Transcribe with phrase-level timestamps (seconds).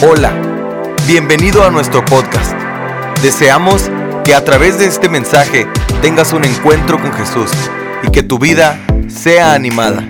[0.00, 0.32] Hola,
[1.08, 2.52] bienvenido a nuestro podcast.
[3.20, 3.90] Deseamos
[4.24, 5.66] que a través de este mensaje
[6.00, 7.50] tengas un encuentro con Jesús
[8.04, 10.08] y que tu vida sea animada.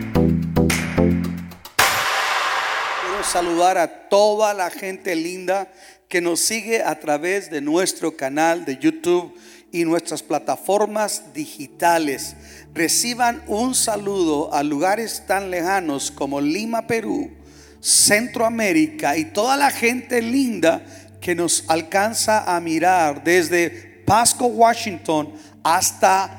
[3.00, 5.72] Quiero saludar a toda la gente linda
[6.06, 9.34] que nos sigue a través de nuestro canal de YouTube
[9.72, 12.36] y nuestras plataformas digitales.
[12.74, 17.37] Reciban un saludo a lugares tan lejanos como Lima, Perú,
[17.80, 20.82] Centroamérica y toda la gente linda
[21.20, 23.70] que nos alcanza a mirar desde
[24.04, 25.32] Pasco, Washington
[25.62, 26.38] hasta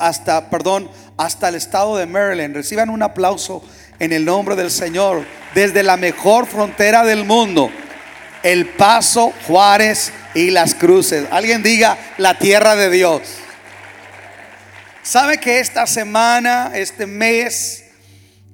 [0.00, 2.54] hasta, perdón, hasta el estado de Maryland.
[2.54, 3.62] Reciban un aplauso
[3.98, 7.70] en el nombre del Señor desde la mejor frontera del mundo,
[8.42, 11.26] El Paso, Juárez y Las Cruces.
[11.30, 13.22] Alguien diga la tierra de Dios.
[15.02, 17.84] ¿Sabe que esta semana, este mes,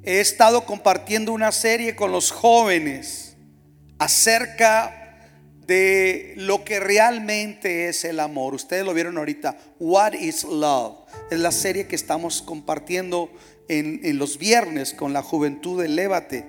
[0.04, 3.36] he estado compartiendo una serie con los jóvenes
[3.98, 4.98] acerca
[5.66, 8.54] de lo que realmente es el amor.
[8.54, 9.56] Ustedes lo vieron ahorita.
[9.78, 10.98] What is love?
[11.30, 13.30] Es la serie que estamos compartiendo
[13.68, 16.46] en, los viernes con la juventud de Lévate.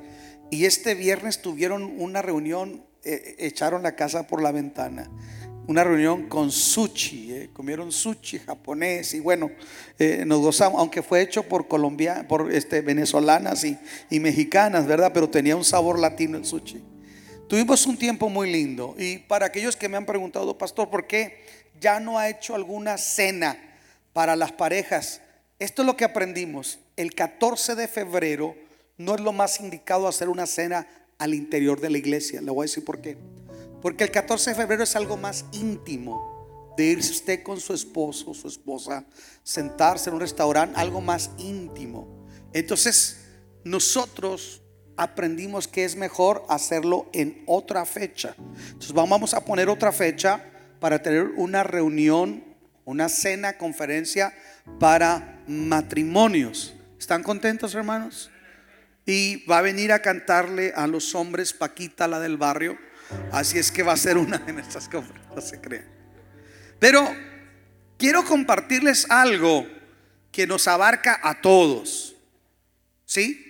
[0.50, 5.09] Y este viernes tuvieron una reunión, eh, echaron la casa por la ventana
[5.67, 9.52] una reunión con sushi, eh, comieron sushi japonés y bueno,
[9.97, 13.78] eh, nos gozamos, aunque fue hecho por colombianas, por este, venezolanas y,
[14.09, 15.11] y, mexicanas, ¿verdad?
[15.14, 16.84] Pero tenía un sabor latino el sushi.
[17.47, 21.45] Tuvimos un tiempo muy lindo y para aquellos que me han preguntado, pastor, ¿por qué
[21.80, 23.58] ya no ha hecho alguna cena
[24.11, 25.22] para las parejas?
[25.59, 26.80] Esto es lo que aprendimos.
[26.97, 28.56] El 14 de febrero
[28.97, 30.88] no es lo más indicado hacer una cena
[31.19, 32.41] al interior de la iglesia.
[32.41, 33.17] Le voy a decir por qué.
[33.84, 38.34] Porque el 14 de febrero es algo más íntimo de irse usted con su esposo
[38.34, 39.06] su esposa,
[39.44, 42.25] sentarse en un restaurante, algo más íntimo.
[42.53, 43.25] Entonces,
[43.66, 44.62] nosotros
[44.95, 48.36] aprendimos que es mejor hacerlo en otra fecha.
[48.67, 50.42] Entonces, vamos a poner otra fecha
[50.80, 52.42] para tener una reunión,
[52.86, 54.34] una cena, conferencia
[54.80, 56.74] para matrimonios.
[56.97, 58.31] ¿Están contentos, hermanos?
[59.06, 62.78] Y va a venir a cantarle a los hombres Paquita, la del barrio
[63.31, 65.86] Así es que va a ser una de nuestras conferencias, no se crean.
[66.80, 67.08] Pero
[67.97, 69.68] quiero compartirles algo
[70.31, 72.16] que nos abarca a todos.
[73.06, 73.44] ¿Sí?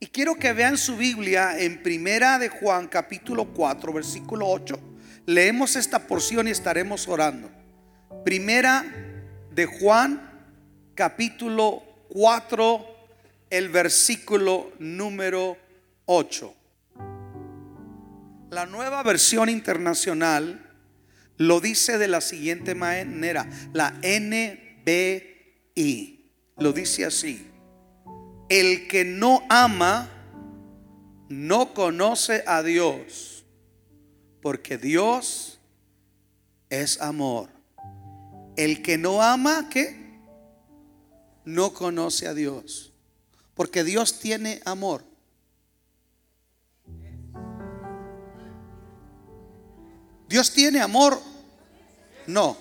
[0.00, 4.78] Y quiero que vean su Biblia en Primera de Juan capítulo 4, versículo 8.
[5.26, 7.50] Leemos esta porción y estaremos orando.
[8.24, 8.84] Primera
[9.50, 10.30] de Juan
[10.94, 12.86] capítulo 4,
[13.50, 15.56] el versículo número
[16.06, 16.54] 8.
[18.50, 20.64] La nueva versión internacional
[21.36, 25.28] lo dice de la siguiente manera, la NBI
[26.56, 27.46] lo dice así.
[28.48, 30.10] El que no ama
[31.28, 33.44] no conoce a Dios,
[34.40, 35.60] porque Dios
[36.70, 37.50] es amor.
[38.56, 40.20] El que no ama, ¿qué?
[41.44, 42.94] No conoce a Dios,
[43.54, 45.07] porque Dios tiene amor.
[50.28, 51.20] ¿Dios tiene amor?
[52.26, 52.56] No.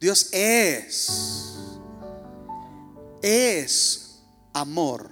[0.00, 1.08] Dios es.
[3.22, 4.20] Es
[4.52, 5.10] amor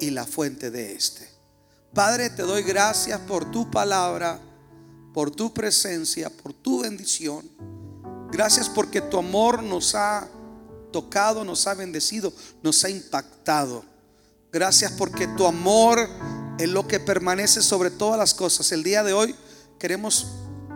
[0.00, 1.28] y la fuente de este.
[1.94, 4.38] Padre, te doy gracias por tu palabra,
[5.14, 7.48] por tu presencia, por tu bendición.
[8.30, 10.28] Gracias porque tu amor nos ha
[10.92, 12.32] tocado, nos ha bendecido,
[12.62, 13.84] nos ha impactado.
[14.52, 16.08] Gracias porque tu amor
[16.58, 18.70] es lo que permanece sobre todas las cosas.
[18.72, 19.34] El día de hoy
[19.78, 20.26] queremos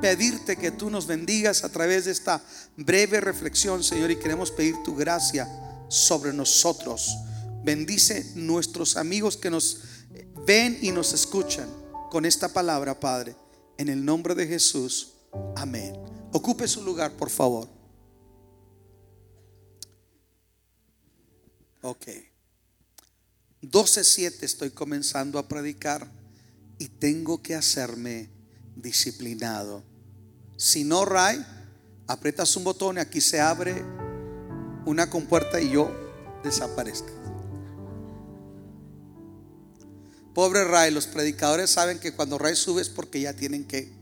[0.03, 2.43] pedirte que tú nos bendigas a través de esta
[2.77, 5.49] breve reflexión, Señor, y queremos pedir tu gracia
[5.89, 7.17] sobre nosotros.
[7.63, 9.83] Bendice nuestros amigos que nos
[10.45, 11.69] ven y nos escuchan
[12.11, 13.37] con esta palabra, Padre.
[13.79, 15.13] En el nombre de Jesús.
[15.55, 15.97] Amén.
[16.33, 17.69] Ocupe su lugar, por favor.
[21.83, 22.07] Ok.
[23.63, 26.11] 12.7 estoy comenzando a predicar
[26.79, 28.31] y tengo que hacerme
[28.75, 29.92] disciplinado.
[30.63, 31.45] Si no, Ray,
[32.07, 33.83] aprietas un botón y aquí se abre
[34.87, 35.91] una compuerta y yo
[36.45, 37.11] desaparezco.
[40.33, 43.93] Pobre Ray, los predicadores saben que cuando Ray sube es porque ya tienen que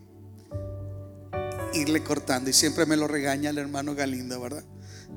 [1.73, 2.51] irle cortando.
[2.51, 4.65] Y siempre me lo regaña el hermano Galindo, ¿verdad?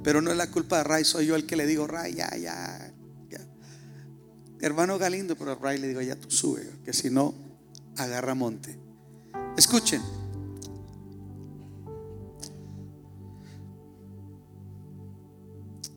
[0.01, 2.33] Pero no es la culpa de Ray, soy yo el que le digo, Ray, ya,
[2.37, 2.89] ya,
[3.29, 3.41] ya.
[4.61, 7.33] Hermano Galindo, pero Ray le digo, ya tú sube, que si no,
[7.97, 8.79] agarra monte.
[9.57, 10.22] Escuchen.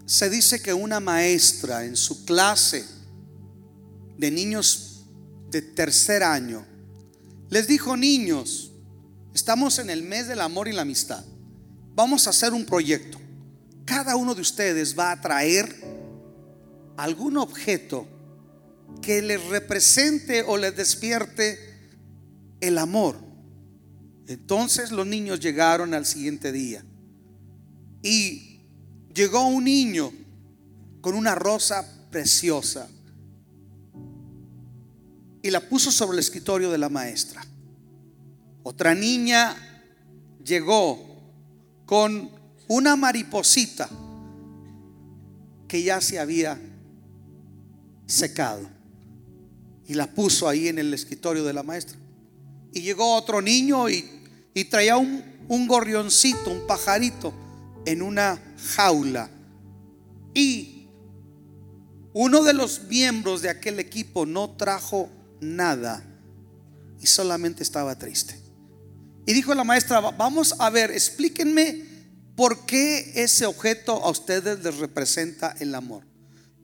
[0.06, 2.84] Se dice que una maestra en su clase
[4.16, 5.04] de niños
[5.50, 6.64] de tercer año
[7.50, 8.72] les dijo, niños,
[9.34, 11.24] estamos en el mes del amor y la amistad.
[11.94, 13.18] Vamos a hacer un proyecto.
[13.84, 15.74] Cada uno de ustedes va a traer
[16.96, 18.06] algún objeto
[19.02, 21.58] que les represente o les despierte
[22.60, 23.16] el amor.
[24.26, 26.84] Entonces los niños llegaron al siguiente día
[28.02, 28.55] y
[29.16, 30.12] llegó un niño
[31.00, 32.88] con una rosa preciosa
[35.42, 37.44] y la puso sobre el escritorio de la maestra.
[38.62, 39.56] Otra niña
[40.44, 41.02] llegó
[41.86, 42.30] con
[42.68, 43.88] una mariposita
[45.66, 46.60] que ya se había
[48.06, 48.68] secado
[49.86, 51.96] y la puso ahí en el escritorio de la maestra.
[52.74, 54.04] Y llegó otro niño y,
[54.68, 57.32] traía un, un gorrioncito, un pajarito
[57.86, 59.30] en una jaula.
[60.34, 60.88] Y
[62.12, 65.10] uno de los miembros de aquel equipo no trajo
[65.40, 66.02] nada
[67.00, 68.38] y solamente estaba triste.
[69.26, 71.84] Y dijo la maestra, vamos a ver, explíquenme
[72.36, 76.04] por qué ese objeto a ustedes les representa el amor.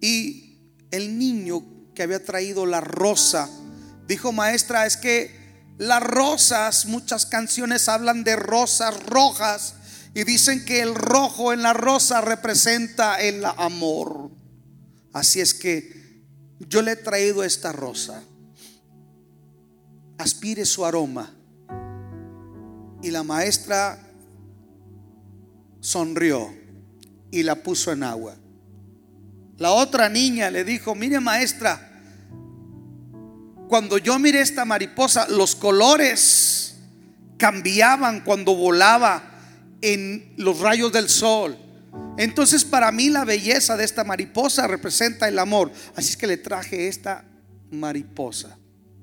[0.00, 0.58] Y
[0.90, 3.48] el niño que había traído la rosa,
[4.06, 5.42] dijo maestra, es que
[5.78, 9.74] las rosas, muchas canciones hablan de rosas rojas
[10.14, 14.30] y dicen que el rojo en la rosa representa el amor.
[15.12, 16.22] Así es que
[16.58, 18.22] yo le he traído esta rosa
[20.22, 21.30] aspire su aroma.
[23.02, 23.98] Y la maestra
[25.80, 26.54] sonrió
[27.30, 28.36] y la puso en agua.
[29.58, 31.88] La otra niña le dijo, mire maestra,
[33.68, 36.76] cuando yo miré esta mariposa, los colores
[37.38, 39.31] cambiaban cuando volaba
[39.82, 41.58] en los rayos del sol.
[42.16, 45.70] Entonces para mí la belleza de esta mariposa representa el amor.
[45.94, 47.24] Así es que le traje esta
[47.70, 48.56] mariposa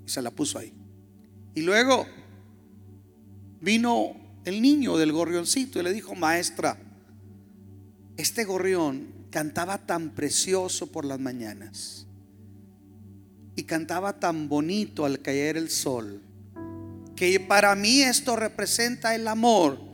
[0.06, 0.74] y se la puso ahí.
[1.54, 2.08] Y luego
[3.62, 4.16] vino
[4.46, 6.78] el niño del gorrioncito y le dijo, maestra,
[8.18, 12.08] este gorrión cantaba tan precioso por las mañanas
[13.56, 16.22] y cantaba tan bonito al caer el sol,
[17.16, 19.89] que para mí esto representa el amor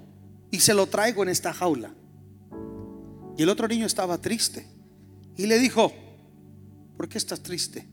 [0.55, 1.93] y se lo traigo en esta jaula.
[3.37, 4.65] Y el otro niño estaba triste
[5.35, 5.91] y le dijo,
[6.95, 7.85] ¿por qué estás triste?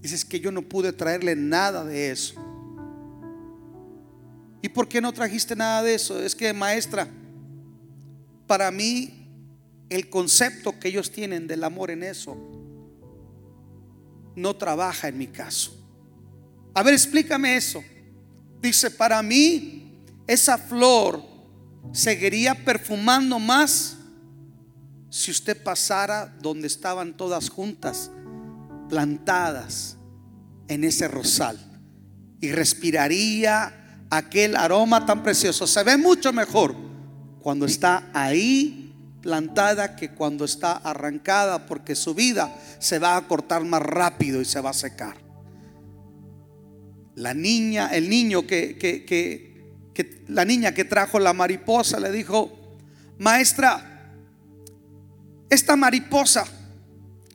[0.00, 2.34] Dices que yo no pude traerle nada de eso.
[4.62, 6.18] ¿Y por qué no trajiste nada de eso?
[6.22, 7.06] Es que, maestra,
[8.46, 9.28] para mí
[9.90, 12.34] el concepto que ellos tienen del amor en eso
[14.36, 15.76] no trabaja en mi caso.
[16.72, 17.84] A ver, explícame eso.
[18.62, 21.29] Dice, para mí esa flor
[21.92, 23.96] seguiría perfumando más
[25.10, 28.10] si usted pasara donde estaban todas juntas,
[28.88, 29.96] plantadas
[30.68, 31.58] en ese rosal,
[32.40, 35.66] y respiraría aquel aroma tan precioso.
[35.66, 36.74] Se ve mucho mejor
[37.40, 38.80] cuando está ahí
[39.20, 44.44] plantada que cuando está arrancada porque su vida se va a cortar más rápido y
[44.44, 45.16] se va a secar.
[47.14, 49.49] La niña, el niño que, que, que,
[50.28, 52.50] la niña que trajo la mariposa le dijo,
[53.18, 54.12] maestra,
[55.48, 56.46] esta mariposa,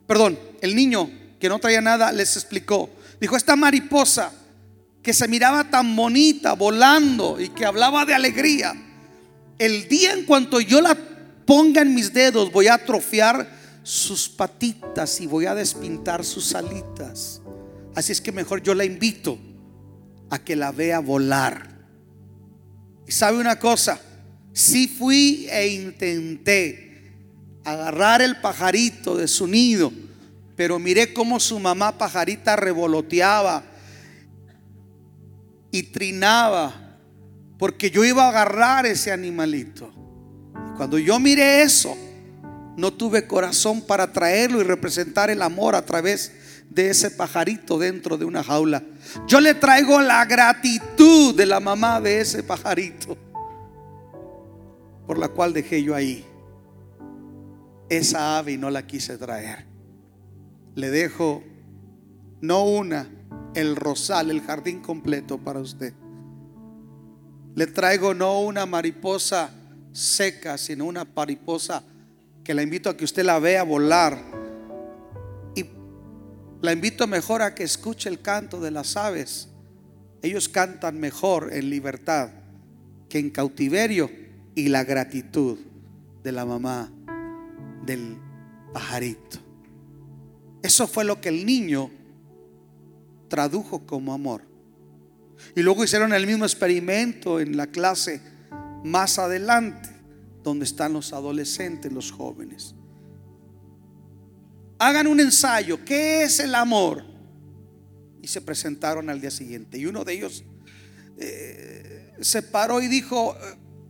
[0.06, 4.32] perdón, el niño que no traía nada les explicó, dijo, esta mariposa
[5.02, 8.74] que se miraba tan bonita volando y que hablaba de alegría,
[9.58, 10.96] el día en cuanto yo la
[11.46, 13.48] ponga en mis dedos voy a atrofiar
[13.82, 17.40] sus patitas y voy a despintar sus alitas.
[17.94, 19.38] Así es que mejor yo la invito
[20.28, 21.75] a que la vea volar.
[23.06, 24.00] Y sabe una cosa,
[24.52, 27.12] si fui e intenté
[27.64, 29.92] agarrar el pajarito de su nido,
[30.56, 33.62] pero miré cómo su mamá pajarita revoloteaba
[35.70, 36.98] y trinaba
[37.58, 39.92] porque yo iba a agarrar ese animalito.
[40.76, 41.96] Cuando yo miré eso,
[42.76, 46.32] no tuve corazón para traerlo y representar el amor a través
[46.70, 48.82] de ese pajarito dentro de una jaula.
[49.26, 53.16] Yo le traigo la gratitud de la mamá de ese pajarito,
[55.06, 56.24] por la cual dejé yo ahí
[57.88, 59.66] esa ave y no la quise traer.
[60.74, 61.42] Le dejo
[62.40, 63.08] no una,
[63.54, 65.94] el rosal, el jardín completo para usted.
[67.54, 69.50] Le traigo no una mariposa
[69.92, 71.82] seca, sino una mariposa
[72.44, 74.18] que la invito a que usted la vea volar.
[76.62, 79.48] La invito mejor a que escuche el canto de las aves.
[80.22, 82.30] Ellos cantan mejor en libertad
[83.08, 84.10] que en cautiverio
[84.54, 85.58] y la gratitud
[86.22, 86.90] de la mamá
[87.84, 88.18] del
[88.72, 89.38] pajarito.
[90.62, 91.90] Eso fue lo que el niño
[93.28, 94.42] tradujo como amor.
[95.54, 98.20] Y luego hicieron el mismo experimento en la clase
[98.82, 99.90] más adelante,
[100.42, 102.74] donde están los adolescentes, los jóvenes.
[104.78, 107.04] Hagan un ensayo, ¿qué es el amor?
[108.20, 109.78] Y se presentaron al día siguiente.
[109.78, 110.44] Y uno de ellos
[111.18, 113.36] eh, se paró y dijo,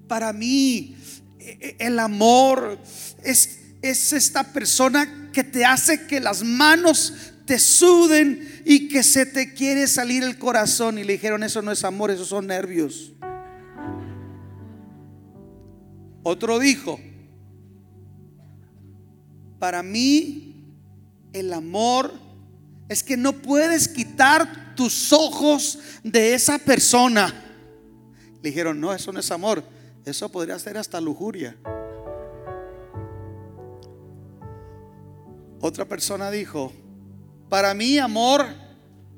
[0.06, 0.96] para mí
[1.40, 2.78] eh, el amor
[3.24, 7.12] es, es esta persona que te hace que las manos
[7.46, 10.98] te suden y que se te quiere salir el corazón.
[10.98, 13.12] Y le dijeron, eso no es amor, esos son nervios.
[16.22, 17.00] Otro dijo,
[19.58, 20.45] para mí
[21.38, 22.12] el amor
[22.88, 27.32] es que no puedes quitar tus ojos de esa persona.
[28.42, 29.62] Le dijeron, no, eso no es amor,
[30.04, 31.56] eso podría ser hasta lujuria.
[35.60, 36.72] Otra persona dijo,
[37.48, 38.46] para mí amor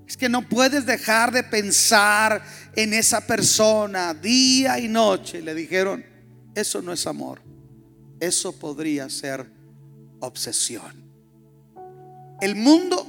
[0.07, 2.43] es que no puedes dejar de pensar
[2.75, 5.43] en esa persona día y noche.
[5.43, 6.05] Le dijeron,
[6.55, 7.43] eso no es amor,
[8.19, 9.47] eso podría ser
[10.21, 11.08] obsesión.
[12.41, 13.05] El mundo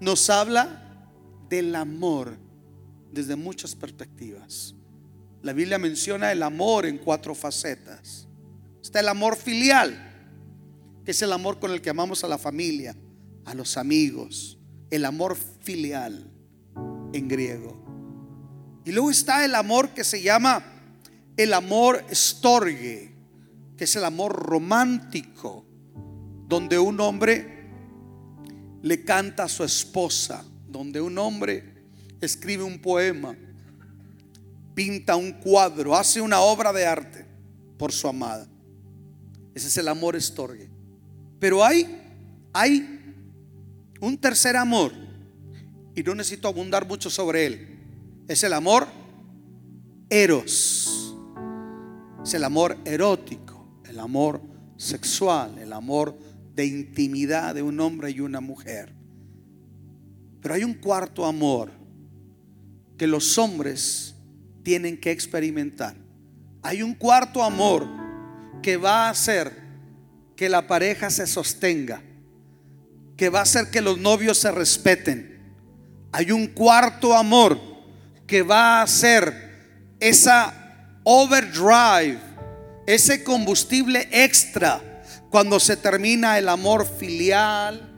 [0.00, 0.82] nos habla
[1.48, 2.36] del amor
[3.12, 4.74] desde muchas perspectivas.
[5.42, 8.26] La Biblia menciona el amor en cuatro facetas.
[8.82, 9.96] Está el amor filial,
[11.04, 12.96] que es el amor con el que amamos a la familia,
[13.44, 14.58] a los amigos,
[14.90, 16.28] el amor filial
[17.12, 17.78] en griego.
[18.84, 20.64] Y luego está el amor que se llama
[21.36, 23.14] el amor storge,
[23.76, 25.64] que es el amor romántico,
[26.48, 27.57] donde un hombre
[28.82, 31.74] le canta a su esposa, donde un hombre
[32.20, 33.36] escribe un poema
[34.78, 37.26] pinta un cuadro, hace una obra de arte
[37.76, 38.46] por su amada.
[39.52, 40.70] Ese es el amor estorgue.
[41.40, 42.00] Pero hay,
[42.52, 43.16] hay
[44.00, 44.92] un tercer amor,
[45.96, 47.78] y no necesito abundar mucho sobre él.
[48.28, 48.86] Es el amor
[50.08, 51.16] eros.
[52.22, 54.40] Es el amor erótico, el amor
[54.76, 56.16] sexual, el amor
[56.58, 58.92] de intimidad de un hombre y una mujer.
[60.42, 61.70] Pero hay un cuarto amor
[62.96, 64.16] que los hombres
[64.64, 65.94] tienen que experimentar.
[66.62, 67.86] Hay un cuarto amor
[68.60, 69.52] que va a hacer
[70.34, 72.02] que la pareja se sostenga,
[73.16, 75.38] que va a hacer que los novios se respeten.
[76.10, 77.56] Hay un cuarto amor
[78.26, 82.18] que va a hacer esa overdrive,
[82.84, 84.82] ese combustible extra
[85.30, 87.88] cuando se termina el amor filial,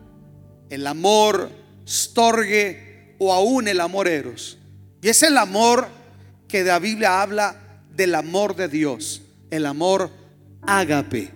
[0.68, 1.50] el amor
[1.86, 4.58] storge o aún el amor eros.
[5.02, 5.88] Y es el amor
[6.48, 7.56] que la Biblia habla
[7.94, 10.10] del amor de Dios, el amor
[10.62, 11.30] ágape,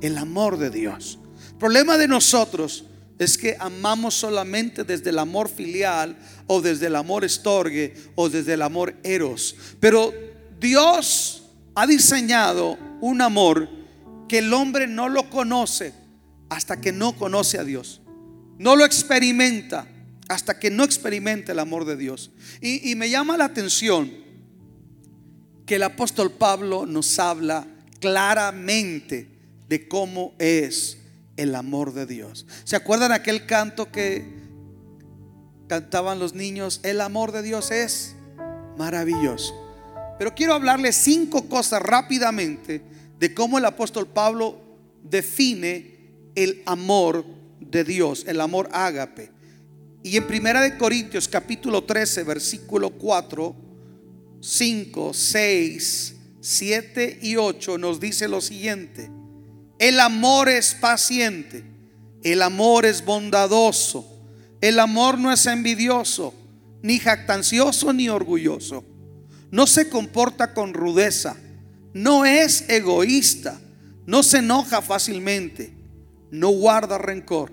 [0.00, 1.18] el amor de Dios.
[1.50, 2.84] El problema de nosotros
[3.18, 8.54] es que amamos solamente desde el amor filial o desde el amor estorgue o desde
[8.54, 9.54] el amor eros.
[9.80, 10.12] Pero
[10.58, 11.42] Dios
[11.74, 13.68] ha diseñado un amor
[14.28, 15.92] que el hombre no lo conoce
[16.48, 18.00] hasta que no conoce a Dios.
[18.58, 19.88] No lo experimenta
[20.28, 22.30] hasta que no experimente el amor de Dios.
[22.60, 24.10] Y, y me llama la atención
[25.66, 27.66] que el apóstol Pablo nos habla
[28.00, 29.28] claramente
[29.68, 30.98] de cómo es
[31.36, 32.46] el amor de Dios.
[32.64, 34.24] ¿Se acuerdan aquel canto que
[35.68, 36.80] cantaban los niños?
[36.82, 38.14] El amor de Dios es
[38.76, 39.54] maravilloso.
[40.18, 42.82] Pero quiero hablarles cinco cosas rápidamente
[43.24, 44.60] de cómo el apóstol Pablo
[45.02, 45.96] define
[46.34, 47.24] el amor
[47.58, 49.30] de Dios, el amor ágape.
[50.02, 53.56] Y en Primera de Corintios capítulo 13, versículo 4
[54.42, 59.10] 5, 6, 7 y 8 nos dice lo siguiente.
[59.78, 61.64] El amor es paciente,
[62.22, 64.06] el amor es bondadoso,
[64.60, 66.34] el amor no es envidioso,
[66.82, 68.84] ni jactancioso, ni orgulloso.
[69.50, 71.38] No se comporta con rudeza,
[71.94, 73.58] no es egoísta,
[74.04, 75.72] no se enoja fácilmente,
[76.30, 77.50] no guarda rencor.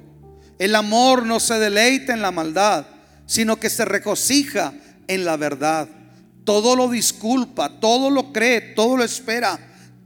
[0.59, 2.85] El amor no se deleita en la maldad,
[3.25, 4.73] sino que se regocija
[5.07, 5.87] en la verdad
[6.43, 9.59] todo lo disculpa, todo lo cree, todo lo espera,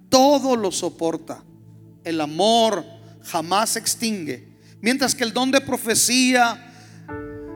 [0.10, 1.44] todo lo soporta.
[2.04, 2.86] El amor
[3.24, 4.48] jamás se extingue.
[4.82, 6.74] Mientras que el don de profecía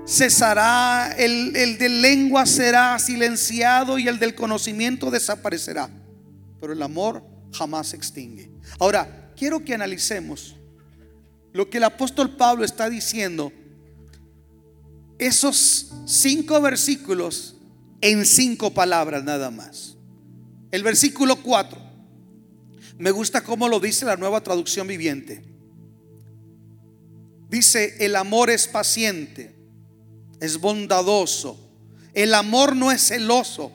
[0.07, 5.89] cesará, el, el de lengua será silenciado y el del conocimiento desaparecerá.
[6.59, 8.51] Pero el amor jamás se extingue.
[8.79, 10.55] Ahora, quiero que analicemos
[11.53, 13.51] lo que el apóstol Pablo está diciendo.
[15.17, 17.55] Esos cinco versículos
[18.01, 19.97] en cinco palabras nada más.
[20.71, 21.89] El versículo 4.
[22.97, 25.43] Me gusta cómo lo dice la nueva traducción viviente.
[27.49, 29.55] Dice, el amor es paciente,
[30.39, 31.65] es bondadoso,
[32.13, 33.71] El amor no es celoso,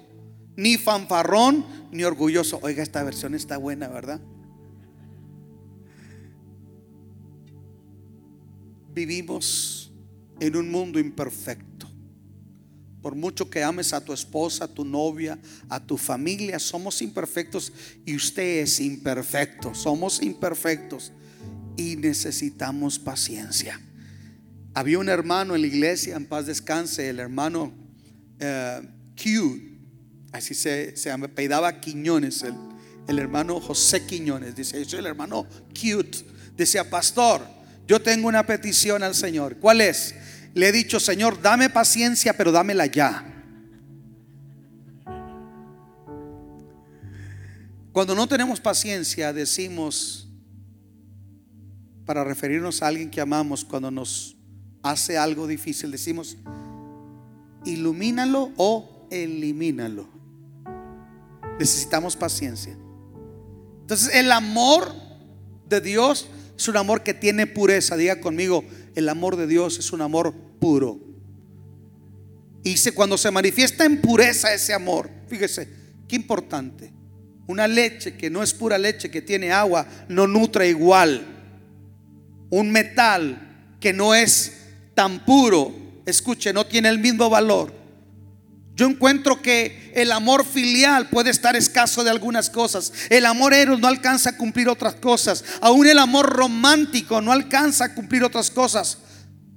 [0.56, 1.64] ni fanfarrón,
[1.94, 2.58] ni orgulloso.
[2.62, 4.20] Oiga, esta versión está buena, ¿verdad?
[8.92, 9.92] Vivimos
[10.40, 11.88] en un mundo imperfecto.
[13.00, 17.72] Por mucho que ames a tu esposa, a tu novia, a tu familia, somos imperfectos
[18.04, 19.74] y usted es imperfecto.
[19.74, 21.12] Somos imperfectos
[21.76, 23.80] y necesitamos paciencia.
[24.74, 27.72] Había un hermano en la iglesia, en paz descanse, el hermano
[28.40, 28.84] uh,
[29.14, 29.73] Q,
[30.34, 32.54] así se, se apellidaba Quiñones, el,
[33.06, 36.18] el, hermano José Quiñones, dice, yo soy el hermano Cute,
[36.56, 37.46] decía, pastor,
[37.86, 40.12] yo tengo una petición al Señor, ¿cuál es?
[40.52, 43.30] Le he dicho, Señor, dame paciencia, pero dámela ya.
[47.92, 50.28] Cuando no tenemos paciencia, decimos,
[52.04, 54.36] para referirnos a alguien que amamos, cuando nos
[54.82, 56.36] hace algo difícil, decimos,
[57.64, 60.13] ilumínalo o elimínalo.
[61.58, 62.76] Necesitamos paciencia.
[63.82, 64.92] Entonces el amor
[65.68, 67.96] de Dios es un amor que tiene pureza.
[67.96, 70.98] Diga conmigo, el amor de Dios es un amor puro.
[72.62, 75.68] Y cuando se manifiesta en pureza ese amor, fíjese,
[76.08, 76.90] qué importante.
[77.46, 81.26] Una leche que no es pura leche, que tiene agua, no nutre igual.
[82.48, 84.62] Un metal que no es
[84.94, 85.74] tan puro,
[86.06, 87.83] escuche, no tiene el mismo valor.
[88.74, 92.92] Yo encuentro que el amor filial puede estar escaso de algunas cosas.
[93.08, 95.44] El amor eros no alcanza a cumplir otras cosas.
[95.60, 98.98] Aún el amor romántico no alcanza a cumplir otras cosas.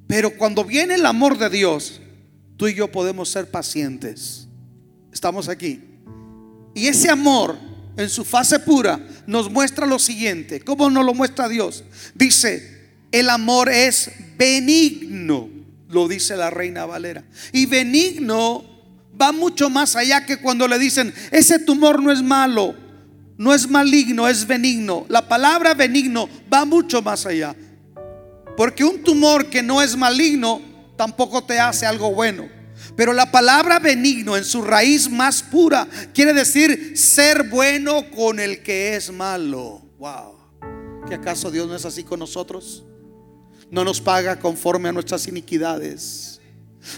[0.08, 2.00] Pero cuando viene el amor de Dios,
[2.58, 4.48] tú y yo podemos ser pacientes.
[5.12, 5.82] Estamos aquí.
[6.76, 7.58] Y ese amor
[7.98, 10.62] en su fase pura nos muestra lo siguiente.
[10.62, 11.84] ¿Cómo nos lo muestra Dios?
[12.14, 15.58] Dice, el amor es benigno
[15.90, 17.24] lo dice la reina Valera.
[17.52, 18.77] Y benigno
[19.20, 22.76] va mucho más allá que cuando le dicen, ese tumor no es malo,
[23.38, 25.06] no es maligno, es benigno.
[25.10, 27.56] La palabra benigno va mucho más allá.
[28.56, 30.62] Porque un tumor que no es maligno
[30.96, 32.50] tampoco te hace algo bueno.
[32.96, 38.64] Pero la palabra benigno en su raíz más pura quiere decir ser bueno con el
[38.64, 39.82] que es malo.
[40.00, 41.06] Wow.
[41.08, 42.84] ¿Que acaso Dios no es así con nosotros?
[43.70, 46.37] no nos paga conforme a nuestras iniquidades.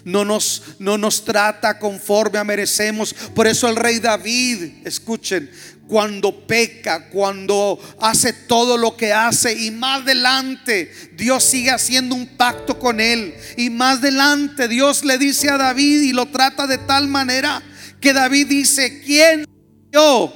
[0.04, 3.14] No nos, no nos trata conforme a merecemos.
[3.14, 5.50] Por eso el rey David, escuchen,
[5.90, 12.28] cuando peca, cuando hace todo lo que hace y más adelante Dios sigue haciendo un
[12.28, 13.34] pacto con él.
[13.58, 17.64] Y más adelante Dios le dice a David y lo trata de tal manera
[18.00, 19.46] que David dice, ¿quién
[19.92, 20.32] yo?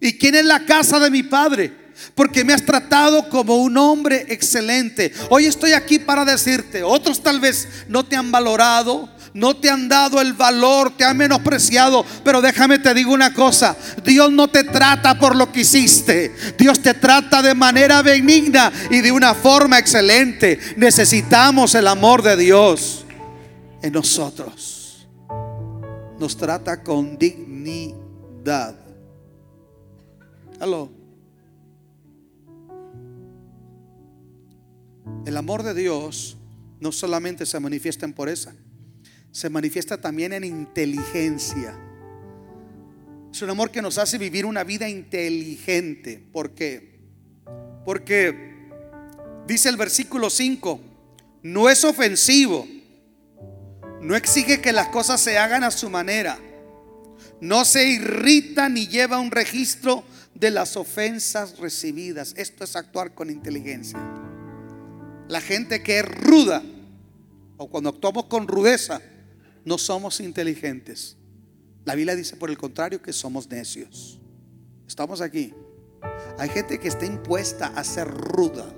[0.00, 1.79] ¿Y quién es la casa de mi padre?
[2.14, 5.12] Porque me has tratado como un hombre excelente.
[5.28, 9.88] Hoy estoy aquí para decirte, otros tal vez no te han valorado, no te han
[9.88, 14.64] dado el valor, te han menospreciado, pero déjame te digo una cosa, Dios no te
[14.64, 19.78] trata por lo que hiciste, Dios te trata de manera benigna y de una forma
[19.78, 20.58] excelente.
[20.76, 23.04] Necesitamos el amor de Dios
[23.82, 25.08] en nosotros.
[26.18, 28.74] Nos trata con dignidad.
[30.60, 30.99] Hello.
[35.30, 36.36] El amor de Dios
[36.80, 38.52] no solamente se manifiesta en pureza,
[39.30, 41.78] se manifiesta también en inteligencia.
[43.32, 46.20] Es un amor que nos hace vivir una vida inteligente.
[46.32, 46.98] ¿Por qué?
[47.84, 48.66] Porque
[49.46, 50.80] dice el versículo 5,
[51.44, 52.66] no es ofensivo,
[54.00, 56.40] no exige que las cosas se hagan a su manera,
[57.40, 60.02] no se irrita ni lleva un registro
[60.34, 62.34] de las ofensas recibidas.
[62.36, 63.96] Esto es actuar con inteligencia
[65.30, 66.60] la gente que es ruda
[67.56, 69.00] o cuando actuamos con rudeza,
[69.64, 71.16] no somos inteligentes.
[71.84, 74.20] La Biblia dice por el contrario que somos necios.
[74.88, 75.54] Estamos aquí.
[76.36, 78.74] Hay gente que está impuesta a ser ruda.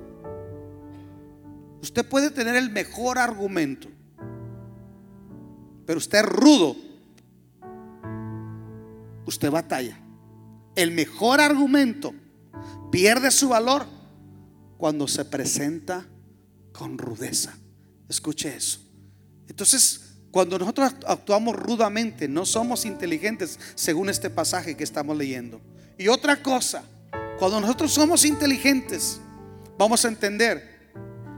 [1.81, 3.89] Usted puede tener el mejor argumento,
[5.87, 6.77] pero usted es rudo.
[9.25, 9.99] Usted batalla.
[10.75, 12.13] El mejor argumento
[12.91, 13.87] pierde su valor
[14.77, 16.07] cuando se presenta
[16.73, 17.57] con rudeza.
[18.09, 18.81] Escuche eso.
[19.49, 25.61] Entonces, cuando nosotros actuamos rudamente, no somos inteligentes según este pasaje que estamos leyendo.
[25.99, 26.85] Y otra cosa,
[27.39, 29.21] cuando nosotros somos inteligentes,
[29.79, 30.91] vamos a entender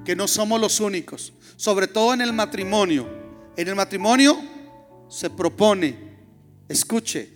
[0.05, 3.09] que no somos los únicos, sobre todo en el matrimonio.
[3.57, 4.37] En el matrimonio
[5.09, 5.97] se propone,
[6.68, 7.31] escuche,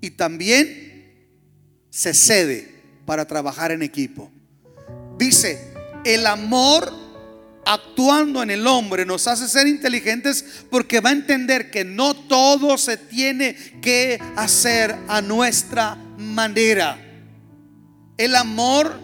[0.00, 1.28] y también
[1.90, 4.30] se cede para trabajar en equipo.
[5.18, 5.72] Dice,
[6.04, 7.03] el amor
[7.66, 12.78] actuando en el hombre nos hace ser inteligentes porque va a entender que no todo
[12.78, 16.98] se tiene que hacer a nuestra manera.
[18.16, 19.00] El amor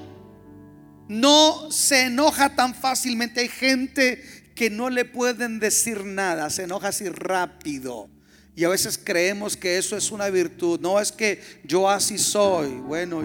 [1.09, 3.40] no se enoja tan fácilmente.
[3.40, 4.23] Hay gente
[4.55, 8.09] que no le pueden decir nada, se enoja así rápido.
[8.55, 10.81] Y a veces creemos que eso es una virtud.
[10.81, 12.68] No es que yo así soy.
[12.68, 13.23] Bueno,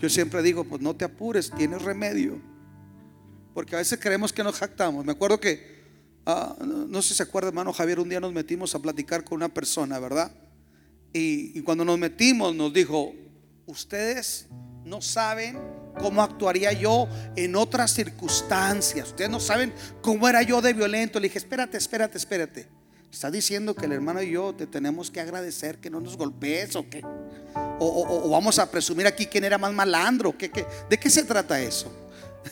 [0.00, 2.53] yo siempre digo, pues no te apures, tienes remedio.
[3.54, 5.04] Porque a veces creemos que nos jactamos.
[5.04, 5.84] Me acuerdo que,
[6.26, 9.36] ah, no sé si se acuerda, hermano Javier, un día nos metimos a platicar con
[9.36, 10.32] una persona, ¿verdad?
[11.12, 13.14] Y, y cuando nos metimos nos dijo,
[13.66, 14.48] ustedes
[14.84, 15.58] no saben
[15.98, 19.08] cómo actuaría yo en otras circunstancias.
[19.08, 21.20] Ustedes no saben cómo era yo de violento.
[21.20, 22.68] Le dije, espérate, espérate, espérate.
[23.10, 26.74] Está diciendo que el hermano y yo te tenemos que agradecer que no nos golpees
[26.74, 27.02] o que
[27.78, 30.36] o, vamos a presumir aquí quién era más malandro.
[30.36, 30.50] ¿Qué,
[30.90, 31.92] de qué se trata eso?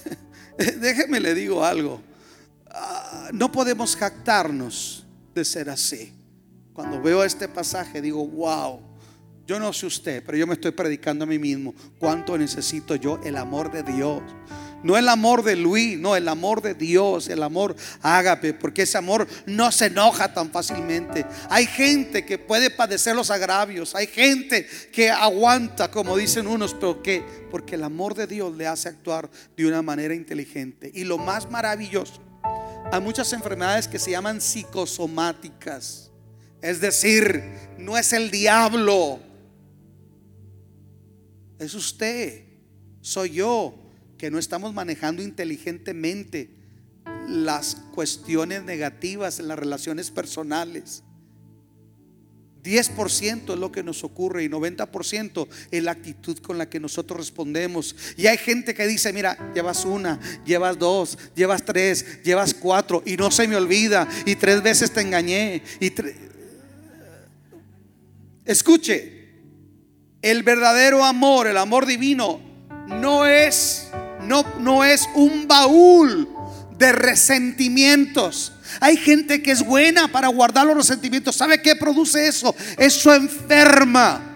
[0.80, 2.00] Déjeme le digo algo.
[2.70, 6.12] Ah, no podemos jactarnos de ser así.
[6.72, 8.80] Cuando veo este pasaje digo, wow,
[9.46, 11.74] yo no sé usted, pero yo me estoy predicando a mí mismo.
[11.98, 14.22] ¿Cuánto necesito yo el amor de Dios?
[14.82, 18.98] No el amor de Luis, no, el amor de Dios, el amor ágape, porque ese
[18.98, 21.24] amor no se enoja tan fácilmente.
[21.48, 27.02] Hay gente que puede padecer los agravios, hay gente que aguanta, como dicen unos, pero
[27.02, 30.90] que porque el amor de Dios le hace actuar de una manera inteligente.
[30.94, 32.20] Y lo más maravilloso,
[32.90, 36.10] hay muchas enfermedades que se llaman psicosomáticas.
[36.60, 37.42] Es decir,
[37.78, 39.20] no es el diablo,
[41.58, 42.44] es usted,
[43.00, 43.81] soy yo
[44.22, 46.48] que no estamos manejando inteligentemente
[47.26, 51.02] las cuestiones negativas en las relaciones personales.
[52.62, 57.18] 10% es lo que nos ocurre y 90% es la actitud con la que nosotros
[57.18, 57.96] respondemos.
[58.16, 63.16] Y hay gente que dice, mira, llevas una, llevas dos, llevas tres, llevas cuatro y
[63.16, 65.64] no se me olvida y tres veces te engañé.
[65.80, 65.92] Y
[68.44, 69.32] Escuche,
[70.22, 72.40] el verdadero amor, el amor divino,
[72.86, 73.88] no es
[74.26, 76.28] no, no es un baúl
[76.78, 78.52] de resentimientos.
[78.80, 81.36] Hay gente que es buena para guardar los resentimientos.
[81.36, 82.54] ¿Sabe qué produce eso?
[82.78, 84.31] Eso enferma.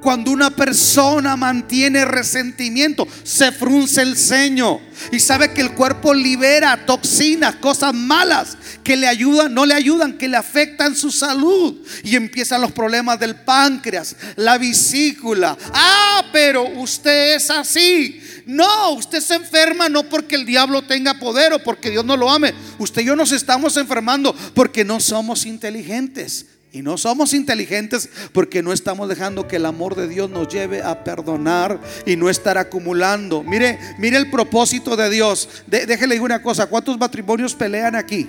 [0.00, 4.80] Cuando una persona mantiene resentimiento, se frunce el ceño
[5.10, 10.16] y sabe que el cuerpo libera toxinas, cosas malas que le ayudan, no le ayudan,
[10.16, 11.76] que le afectan su salud.
[12.04, 15.56] Y empiezan los problemas del páncreas, la vesícula.
[15.72, 18.20] Ah, pero usted es así.
[18.46, 22.30] No, usted se enferma no porque el diablo tenga poder o porque Dios no lo
[22.30, 22.54] ame.
[22.78, 26.46] Usted y yo nos estamos enfermando porque no somos inteligentes.
[26.70, 30.82] Y no somos inteligentes porque no estamos dejando que el amor de Dios nos lleve
[30.82, 33.42] a perdonar y no estar acumulando.
[33.42, 35.48] Mire, mire el propósito de Dios.
[35.66, 38.28] déjele una cosa, ¿cuántos matrimonios pelean aquí?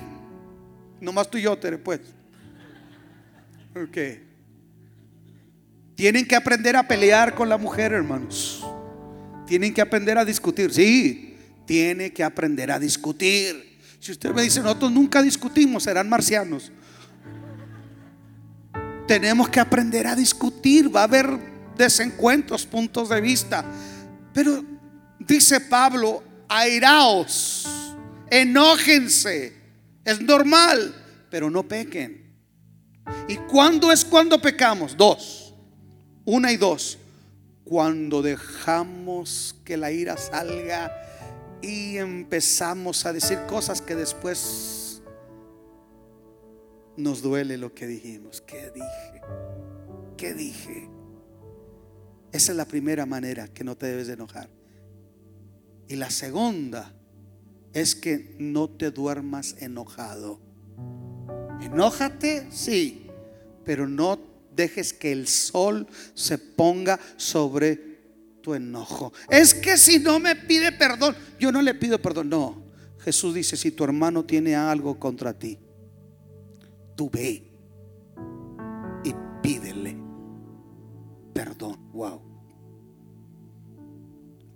[1.02, 2.00] Nomás tú y yo, Tere, pues.
[3.76, 3.98] Ok.
[5.96, 8.66] Tienen que aprender a pelear con la mujer, hermanos.
[9.46, 10.74] Tienen que aprender a discutir.
[10.74, 13.78] Sí, tiene que aprender a discutir.
[14.00, 16.72] Si usted me dice, nosotros nunca discutimos, serán marcianos.
[19.10, 20.96] Tenemos que aprender a discutir.
[20.96, 21.26] Va a haber
[21.76, 23.66] desencuentros, puntos de vista.
[24.32, 24.64] Pero
[25.18, 27.68] dice Pablo, airaos,
[28.30, 29.56] enójense.
[30.06, 30.94] Es normal,
[31.32, 32.36] pero no pequen.
[33.28, 34.96] ¿Y cuándo es cuando pecamos?
[34.96, 35.56] Dos.
[36.24, 37.00] Una y dos
[37.64, 40.92] cuando dejamos que la ira salga
[41.64, 44.79] y empezamos a decir cosas que después
[47.00, 48.42] nos duele lo que dijimos.
[48.42, 49.22] ¿Qué dije?
[50.18, 50.90] ¿Qué dije?
[52.32, 54.50] Esa es la primera manera que no te debes de enojar.
[55.88, 56.94] Y la segunda
[57.74, 60.40] es que no te duermas enojado.
[61.62, 63.08] Enójate, sí,
[63.66, 64.20] pero no
[64.56, 67.90] dejes que el sol se ponga sobre
[68.42, 69.14] tu enojo.
[69.30, 72.30] Es que si no me pide perdón, yo no le pido perdón.
[72.30, 72.64] No,
[73.00, 75.58] Jesús dice, si tu hermano tiene algo contra ti,
[77.00, 77.42] tú ve
[79.06, 79.96] y pídele
[81.34, 81.78] perdón.
[81.94, 82.20] Wow.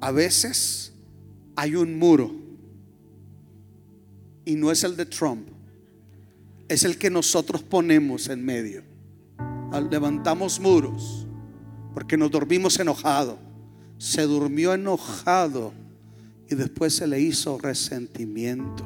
[0.02, 0.92] A veces
[1.56, 2.30] hay un muro
[4.44, 5.48] y no es el de Trump,
[6.68, 8.84] es el que nosotros ponemos en medio
[9.90, 11.26] levantamos muros
[11.94, 13.40] porque nos dormimos enojado.
[13.98, 15.72] Se durmió enojado
[16.50, 18.84] y después se le hizo resentimiento.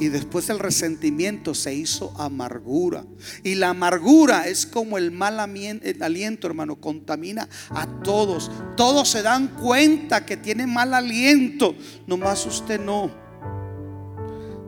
[0.00, 3.04] Y después el resentimiento se hizo amargura.
[3.44, 8.50] Y la amargura es como el mal aliento, hermano, contamina a todos.
[8.78, 13.10] Todos se dan cuenta que tiene mal aliento, nomás usted no.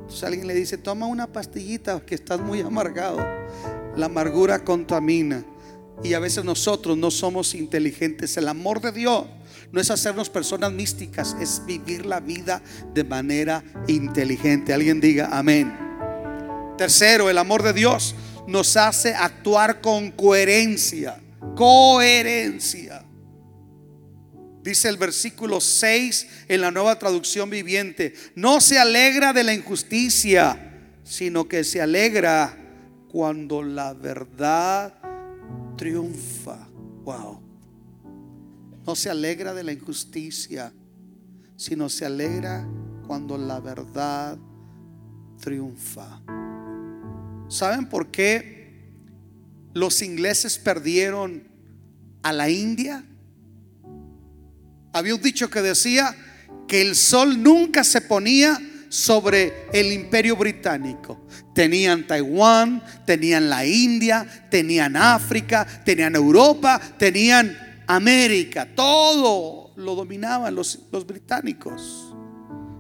[0.03, 3.27] Entonces alguien le dice, toma una pastillita que estás muy amargado.
[3.97, 5.47] La amargura contamina.
[6.05, 8.37] Y a veces nosotros no somos inteligentes.
[8.37, 9.25] El amor de Dios
[9.73, 14.73] no es hacernos personas místicas, es vivir la vida de manera inteligente.
[14.73, 15.75] Alguien diga amén.
[16.77, 18.15] Tercero, el amor de Dios
[18.47, 21.19] nos hace actuar con coherencia.
[21.57, 23.05] Coherencia.
[24.63, 30.91] Dice el versículo 6 en la nueva traducción viviente, no se alegra de la injusticia,
[31.03, 32.57] sino que se alegra
[33.11, 34.95] cuando la verdad
[35.77, 36.69] triunfa.
[37.05, 37.52] Wow.
[38.87, 40.73] No se alegra de la injusticia,
[41.57, 42.67] sino se alegra
[43.07, 44.37] cuando la verdad
[45.41, 46.21] triunfa.
[47.49, 48.91] ¿Saben por qué
[49.75, 51.49] los ingleses perdieron
[52.23, 53.05] a la India?
[54.93, 56.17] Había un dicho que decía
[56.67, 61.27] que el sol nunca se ponía sobre el imperio británico.
[61.55, 67.57] Tenían Taiwán, tenían la India, tenían África, tenían Europa, tenían
[67.97, 68.69] América.
[68.75, 72.15] Todo lo dominaban los, británicos.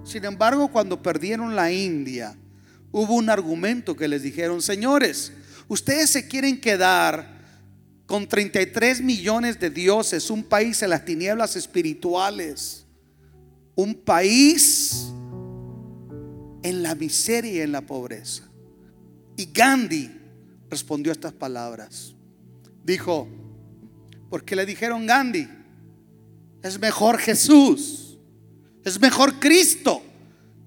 [0.04, 2.36] Sin embargo, cuando perdieron la India,
[2.90, 5.32] hubo un argumento que les dijeron, señores,
[5.68, 7.40] ustedes se quieren quedar
[8.06, 12.84] con 33 millones de dioses, un país en las tinieblas espirituales,
[13.74, 15.12] un país
[16.62, 18.48] en la miseria y en la pobreza.
[19.36, 20.10] Y Gandhi
[20.68, 22.14] respondió estas palabras.
[22.84, 23.28] Dijo,
[24.32, 25.46] porque le dijeron Gandhi,
[26.62, 28.16] es mejor Jesús,
[28.82, 30.02] es mejor Cristo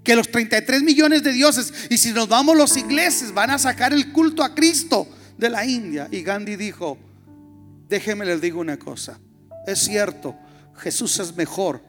[0.04, 1.74] que los 33 millones de dioses.
[1.90, 5.66] Y si nos vamos los ingleses, van a sacar el culto a Cristo de la
[5.66, 6.08] India.
[6.12, 7.00] Y Gandhi dijo,
[7.90, 9.20] déjenme les digo una cosa,
[9.66, 10.36] es cierto,
[10.78, 11.82] Jesús es mejor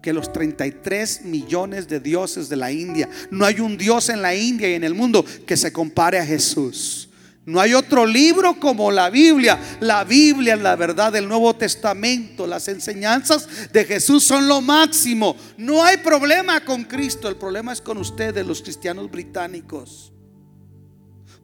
[0.00, 3.08] que los 33 millones de dioses de la India.
[3.32, 6.24] No hay un Dios en la India y en el mundo que se compare a
[6.24, 7.05] Jesús.
[7.46, 9.58] No hay otro libro como la Biblia.
[9.78, 12.44] La Biblia la verdad del Nuevo Testamento.
[12.44, 15.36] Las enseñanzas de Jesús son lo máximo.
[15.56, 17.28] No hay problema con Cristo.
[17.28, 20.12] El problema es con ustedes, los cristianos británicos.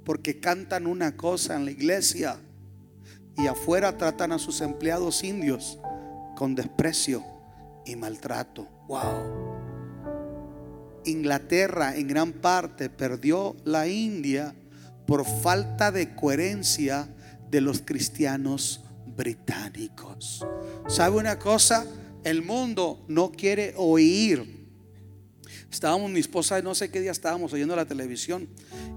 [0.05, 2.37] Porque cantan una cosa en la iglesia
[3.39, 5.79] y afuera tratan a sus empleados indios
[6.35, 7.25] con desprecio
[7.87, 8.67] y maltrato.
[8.89, 9.53] Wow.
[11.05, 14.53] Inglaterra en gran parte perdió la India
[15.07, 17.09] por falta de coherencia
[17.51, 20.47] de los cristianos británicos.
[20.89, 21.87] ¿Sabe una cosa?
[22.25, 24.63] El mundo no quiere oír.
[25.71, 28.49] Estábamos, mi esposa, no sé qué día estábamos oyendo la televisión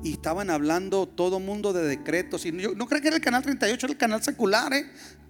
[0.04, 2.46] y estaban hablando todo mundo de decretos.
[2.46, 4.86] Y yo no creo que era el canal 38, era el canal secular, ¿eh?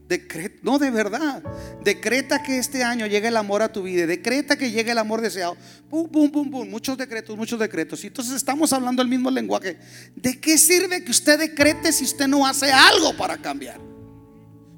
[0.07, 1.41] Decreta, no de verdad.
[1.83, 4.05] Decreta que este año llegue el amor a tu vida.
[4.05, 5.57] Decreta que llegue el amor deseado.
[5.89, 6.69] Pum, pum, pum, pum.
[6.69, 8.03] Muchos decretos, muchos decretos.
[8.03, 9.77] Y entonces estamos hablando el mismo lenguaje.
[10.15, 13.79] ¿De qué sirve que usted decrete si usted no hace algo para cambiar?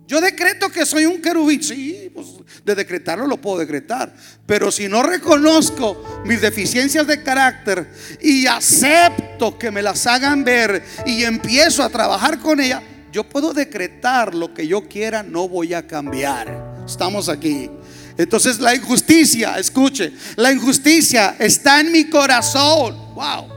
[0.07, 1.61] Yo decreto que soy un querubín.
[1.61, 2.27] Sí, pues
[2.63, 4.15] de decretarlo lo puedo decretar.
[4.45, 10.81] Pero si no reconozco mis deficiencias de carácter y acepto que me las hagan ver
[11.05, 12.81] y empiezo a trabajar con ella
[13.17, 16.83] yo puedo decretar lo que yo quiera, no voy a cambiar.
[16.85, 17.67] Estamos aquí.
[18.15, 22.95] Entonces la injusticia, escuche, la injusticia está en mi corazón.
[23.15, 23.47] Wow.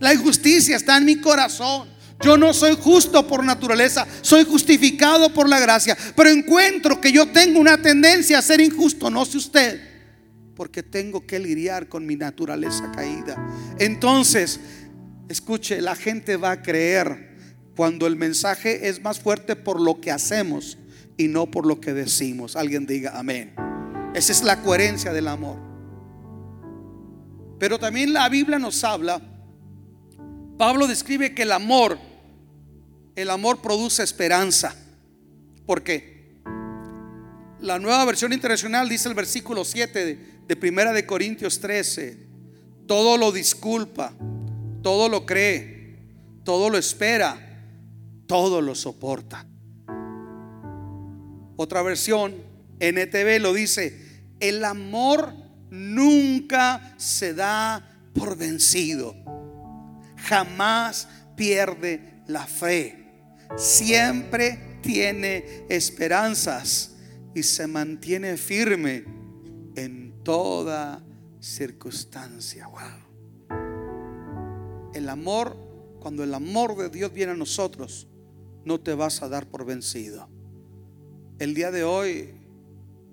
[0.00, 1.88] La injusticia está en mi corazón.
[2.20, 5.96] Yo no soy justo por naturaleza, soy justificado por la gracia.
[6.16, 9.80] Pero encuentro que yo tengo una tendencia a ser injusto, no sé usted,
[10.56, 13.36] porque tengo que lidiar con mi naturaleza caída.
[13.78, 14.58] Entonces,
[15.28, 17.25] escuche, la gente va a creer
[17.76, 20.78] cuando el mensaje es más fuerte por lo que hacemos
[21.18, 22.56] y no por lo que decimos.
[22.56, 23.54] Alguien diga amén.
[24.14, 25.58] Esa es la coherencia del amor.
[27.58, 29.20] Pero también la Biblia nos habla,
[30.58, 31.98] Pablo describe que el amor,
[33.14, 34.74] el amor produce esperanza.
[35.66, 36.40] ¿Por qué?
[37.60, 42.26] La nueva versión internacional dice el versículo 7 de, de Primera de Corintios 13,
[42.86, 44.14] todo lo disculpa,
[44.82, 45.98] todo lo cree,
[46.44, 47.45] todo lo espera
[48.26, 49.46] todo lo soporta.
[51.56, 52.34] Otra versión,
[52.80, 55.32] NTV lo dice, el amor
[55.70, 59.14] nunca se da por vencido,
[60.16, 63.06] jamás pierde la fe,
[63.56, 66.96] siempre tiene esperanzas
[67.34, 69.04] y se mantiene firme
[69.76, 71.02] en toda
[71.40, 72.68] circunstancia.
[72.68, 73.06] Wow.
[74.94, 75.56] El amor,
[76.00, 78.08] cuando el amor de Dios viene a nosotros,
[78.66, 80.28] no te vas a dar por vencido.
[81.38, 82.34] El día de hoy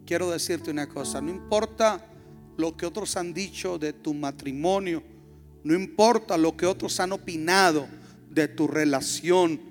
[0.06, 2.06] quiero decirte una cosa, no importa
[2.58, 5.04] lo que otros han dicho de tu matrimonio,
[5.64, 7.88] no importa lo que otros han opinado
[8.32, 9.62] de tu relación.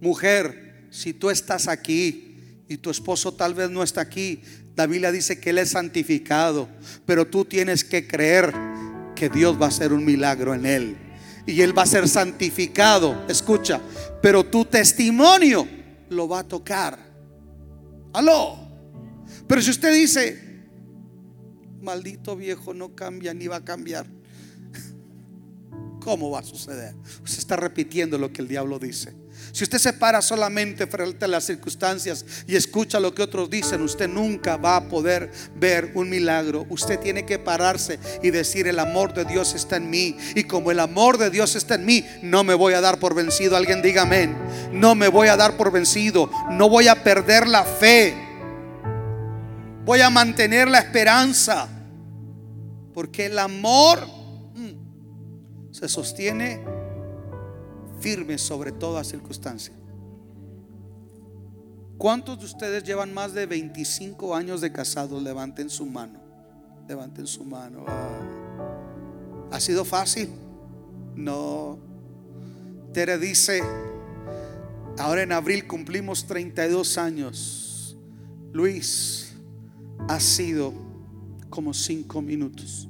[0.00, 2.36] Mujer, si tú estás aquí
[2.68, 4.42] y tu esposo tal vez no está aquí,
[4.76, 6.68] la dice que Él es santificado,
[7.04, 8.54] pero tú tienes que creer
[9.16, 10.96] que Dios va a hacer un milagro en Él.
[11.46, 13.80] Y Él va a ser santificado, escucha,
[14.20, 15.66] pero tu testimonio
[16.08, 16.98] lo va a tocar.
[18.12, 18.58] Aló.
[19.46, 20.62] Pero si usted dice,
[21.80, 24.06] maldito viejo no cambia ni va a cambiar,
[26.00, 26.94] ¿cómo va a suceder?
[27.22, 29.21] Usted está repitiendo lo que el diablo dice.
[29.52, 33.82] Si usted se para solamente frente a las circunstancias y escucha lo que otros dicen,
[33.82, 36.64] usted nunca va a poder ver un milagro.
[36.70, 40.16] Usted tiene que pararse y decir, el amor de Dios está en mí.
[40.34, 43.14] Y como el amor de Dios está en mí, no me voy a dar por
[43.14, 43.54] vencido.
[43.54, 44.34] Alguien diga amén.
[44.72, 46.30] No me voy a dar por vencido.
[46.50, 48.16] No voy a perder la fe.
[49.84, 51.68] Voy a mantener la esperanza.
[52.94, 54.06] Porque el amor
[54.54, 56.81] mm, se sostiene
[58.02, 59.72] firme sobre toda circunstancia.
[61.96, 65.22] ¿Cuántos de ustedes llevan más de 25 años de casados?
[65.22, 66.18] Levanten su mano.
[66.88, 67.84] Levanten su mano.
[67.86, 68.18] Ah.
[69.52, 70.28] ¿Ha sido fácil?
[71.14, 71.78] No.
[72.92, 73.62] Tere dice,
[74.98, 77.96] ahora en abril cumplimos 32 años.
[78.52, 79.32] Luis,
[80.08, 80.74] ha sido
[81.48, 82.88] como 5 minutos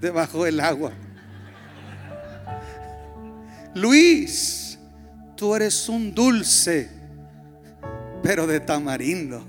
[0.00, 0.92] debajo del agua.
[3.74, 4.78] Luis,
[5.36, 6.88] tú eres un dulce,
[8.22, 9.44] pero de tamarindo,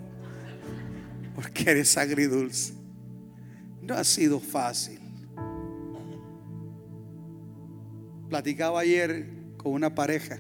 [1.35, 2.73] porque eres agridulce.
[3.81, 4.99] No ha sido fácil.
[8.29, 10.39] Platicaba ayer con una pareja.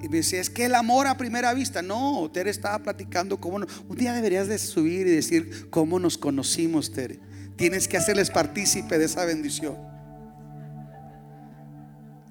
[0.00, 1.82] Y me decía, es que el amor a primera vista.
[1.82, 3.56] No, Tere estaba platicando cómo.
[3.88, 7.18] un día deberías de subir y decir cómo nos conocimos, Tere.
[7.56, 9.97] Tienes que hacerles partícipe de esa bendición.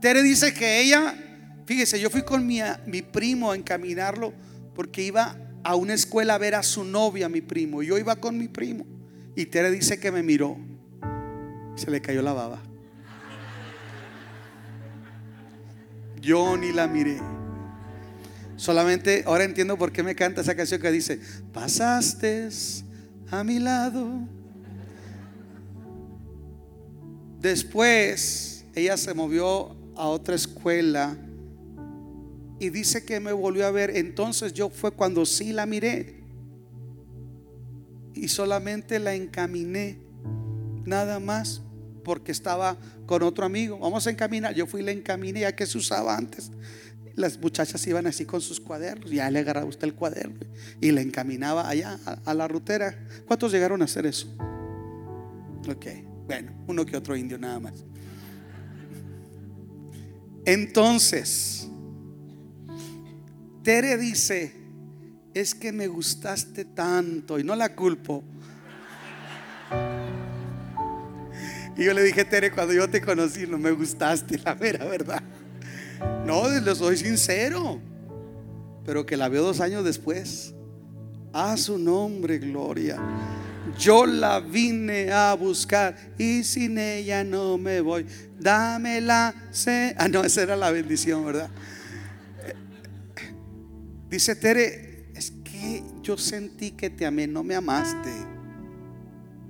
[0.01, 1.15] Tere dice que ella,
[1.65, 4.33] fíjese, yo fui con mi, mi primo a encaminarlo
[4.75, 7.81] porque iba a una escuela a ver a su novia, mi primo.
[7.83, 8.85] Yo iba con mi primo.
[9.35, 10.57] Y Tere dice que me miró.
[11.75, 12.61] Se le cayó la baba.
[16.21, 17.19] Yo ni la miré.
[18.55, 21.19] Solamente ahora entiendo por qué me canta esa canción que dice,
[21.53, 22.49] pasaste
[23.29, 24.27] a mi lado.
[27.39, 31.17] Después ella se movió a otra escuela
[32.59, 33.95] y dice que me volvió a ver.
[33.95, 36.23] Entonces yo fue cuando sí la miré
[38.13, 39.99] y solamente la encaminé,
[40.85, 41.61] nada más,
[42.03, 43.77] porque estaba con otro amigo.
[43.79, 44.55] Vamos a encaminar.
[44.55, 46.51] Yo fui y la encaminé, ya que se usaba antes.
[47.15, 50.39] Las muchachas iban así con sus cuadernos, ya le agarraba usted el cuaderno
[50.79, 53.07] y la encaminaba allá a, a la rutera.
[53.25, 54.27] ¿Cuántos llegaron a hacer eso?
[55.67, 55.85] Ok,
[56.27, 57.83] bueno, uno que otro indio nada más.
[60.47, 61.67] Entonces,
[63.63, 64.53] Tere dice,
[65.33, 68.23] es que me gustaste tanto y no la culpo.
[71.75, 75.21] Y yo le dije, Tere, cuando yo te conocí, no me gustaste, la mera verdad.
[76.25, 77.81] No, le soy sincero.
[78.85, 80.55] Pero que la veo dos años después.
[81.33, 82.97] A su nombre, gloria.
[83.79, 88.05] Yo la vine a buscar y sin ella no me voy.
[88.39, 89.35] Dámela.
[89.97, 91.49] Ah, no, esa era la bendición, ¿verdad?
[94.09, 98.11] Dice Tere, es que yo sentí que te amé, no me amaste.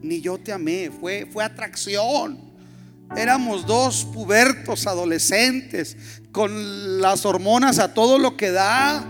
[0.02, 2.40] Ni yo te amé, fue, fue atracción.
[3.16, 5.96] Éramos dos pubertos adolescentes
[6.32, 9.06] con las hormonas a todo lo que da.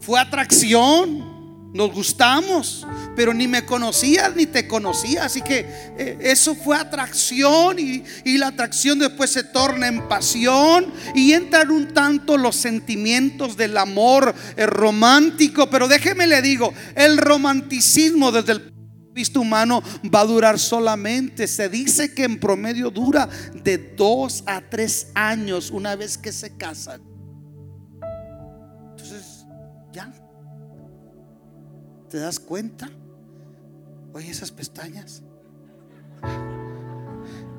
[0.00, 1.29] Fue atracción.
[1.72, 5.24] Nos gustamos, pero ni me conocías ni te conocía.
[5.24, 8.02] Así que eh, eso fue atracción y,
[8.38, 14.34] la atracción después se torna en pasión y entran un tanto los sentimientos del amor
[14.56, 15.70] eh, romántico.
[15.70, 18.72] Pero déjeme le digo, el romanticismo desde el
[19.12, 24.60] visto humano va a durar solamente, se dice que en promedio dura de dos a
[24.60, 27.09] tres años una vez que se casan.
[32.10, 32.90] ¿Te das cuenta?
[34.12, 35.22] Oye, esas pestañas.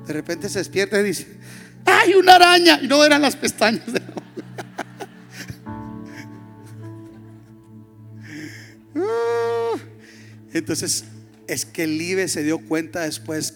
[0.06, 1.26] De repente se despierta y dice,
[1.86, 2.78] ¡ay, una araña!
[2.82, 3.82] Y no eran las pestañas.
[8.94, 9.78] Uh.
[10.52, 11.04] Entonces,
[11.46, 13.54] es que Libe se dio cuenta después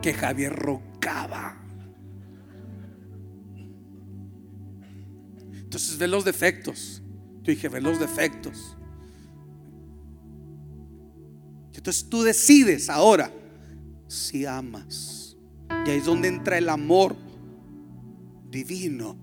[0.00, 1.58] que Javier rocaba.
[5.52, 7.02] Entonces ve los defectos.
[7.42, 8.75] Yo dije, ve los defectos.
[11.86, 13.30] Entonces tú decides ahora
[14.08, 15.36] si amas.
[15.86, 17.14] Y ahí es donde entra el amor
[18.50, 19.16] divino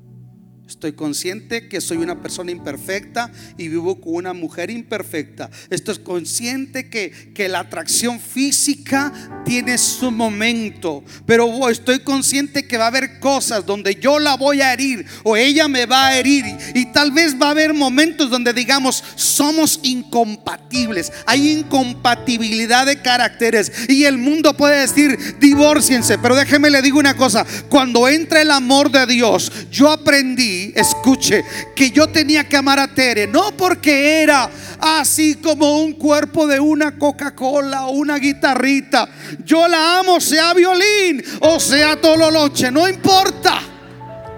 [0.84, 5.50] Estoy consciente que soy una persona imperfecta y vivo con una mujer imperfecta.
[5.70, 9.14] Estoy consciente que, que la atracción física
[9.46, 11.02] tiene su momento.
[11.26, 15.38] Pero estoy consciente que va a haber cosas donde yo la voy a herir o
[15.38, 16.44] ella me va a herir.
[16.76, 21.14] Y, tal vez va a haber momentos donde digamos, somos incompatibles.
[21.26, 23.72] Hay incompatibilidad de caracteres.
[23.88, 26.18] Y el mundo puede decir, divórciense.
[26.18, 27.46] Pero déjeme le digo una cosa.
[27.70, 31.44] Cuando entra el amor de Dios, yo aprendí escuche,
[31.76, 34.50] que yo tenía que amar a Tere, no porque era
[34.80, 39.10] así como un cuerpo de una Coca-Cola o una guitarrita.
[39.46, 43.62] Yo la amo, sea violín o sea tololoche, no importa.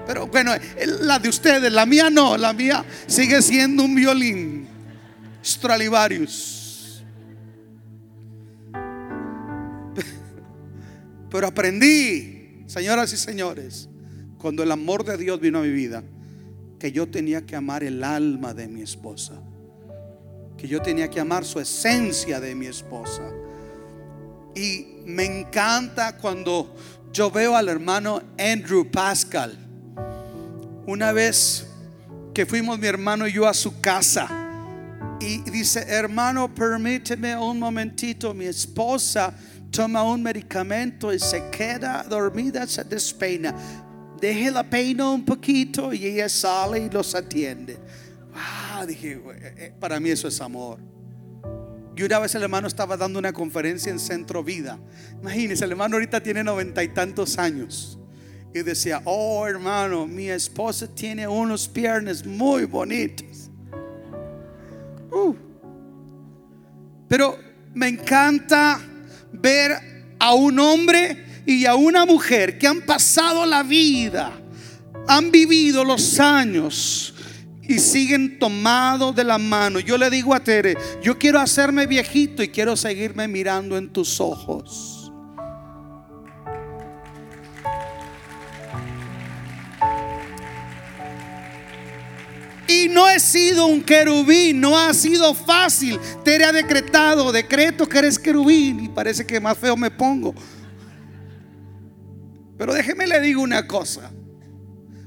[0.05, 0.51] Pero bueno,
[1.01, 4.67] la de ustedes, la mía no, la mía sigue siendo un violín.
[5.43, 7.03] Stradivarius.
[11.29, 13.89] Pero aprendí, señoras y señores,
[14.37, 16.03] cuando el amor de Dios vino a mi vida,
[16.85, 19.33] que yo tenía que amar el alma de mi esposa,
[20.55, 23.23] que yo tenía que amar su esencia de mi esposa.
[24.53, 26.75] Y me encanta cuando
[27.11, 29.57] yo veo al hermano Andrew Pascal.
[30.85, 31.65] Una vez
[32.35, 34.29] que fuimos mi hermano y yo a su casa
[35.19, 39.33] y dice, hermano, permíteme un momentito, mi esposa
[39.71, 43.55] toma un medicamento y se queda dormida, se despeina
[44.25, 47.77] deje la peina un poquito y ella sale y los atiende.
[48.33, 50.79] Ah, dije, eh, eh, para mí eso es amor.
[51.95, 54.79] Y una vez el hermano estaba dando una conferencia en Centro Vida.
[55.21, 57.99] Imagínense, el hermano ahorita tiene noventa y tantos años.
[58.53, 63.49] Y decía, oh hermano, mi esposa tiene unos piernas muy bonitos.
[65.11, 65.35] Uh.
[67.07, 67.37] Pero
[67.73, 68.81] me encanta
[69.31, 69.71] ver
[70.19, 74.31] a un hombre y a una mujer que han pasado la vida,
[75.07, 77.13] han vivido los años
[77.61, 79.79] y siguen tomados de la mano.
[79.79, 84.19] Yo le digo a Tere, yo quiero hacerme viejito y quiero seguirme mirando en tus
[84.19, 85.11] ojos.
[92.67, 95.99] Y no he sido un querubín, no ha sido fácil.
[96.23, 100.33] Tere ha decretado, decreto que eres querubín y parece que más feo me pongo.
[102.57, 104.11] Pero déjeme le digo una cosa.